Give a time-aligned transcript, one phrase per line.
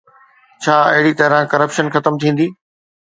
[0.63, 2.47] ڇا اهڙي طرح ڪرپشن ختم ٿيندي؟